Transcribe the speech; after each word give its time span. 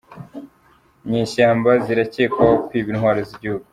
Inyeshyamba 1.05 1.69
ziracyekwaho 1.85 2.53
kwiba 2.67 2.89
intwaro 2.91 3.19
zigihugu 3.29 3.65